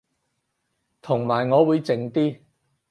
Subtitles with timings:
[0.99, 2.39] 同埋我會靜啲